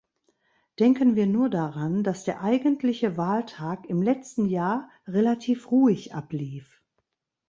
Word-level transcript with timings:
Denken 0.79 1.15
wir 1.15 1.27
nur 1.27 1.47
daran, 1.51 2.03
dass 2.03 2.23
der 2.23 2.41
eigentliche 2.41 3.17
Wahltag 3.17 3.85
im 3.87 4.01
letzten 4.01 4.47
Jahr 4.47 4.89
relativ 5.05 5.69
ruhig 5.69 6.15
ablief. 6.15 6.81